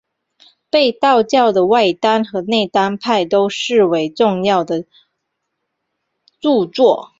[0.71, 4.83] 被道教的外丹和内丹派都视为重要的
[6.39, 7.09] 着作。